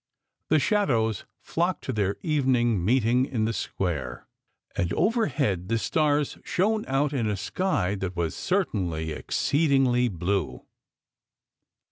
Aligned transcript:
The 0.47 0.57
shadows 0.57 1.25
flocked 1.43 1.83
to 1.83 1.93
their 1.93 2.17
evening 2.23 2.83
meet 2.83 3.05
ing 3.05 3.25
in 3.27 3.45
the 3.45 3.53
square, 3.53 4.25
and 4.75 4.91
overhead 4.93 5.69
the 5.69 5.77
stars 5.77 6.39
shone 6.43 6.85
out 6.87 7.13
in 7.13 7.27
a 7.27 7.37
sky 7.37 7.93
that 7.93 8.15
was 8.15 8.33
certainly 8.33 9.11
exceed 9.11 9.69
ingly 9.69 10.09
blue. 10.11 10.65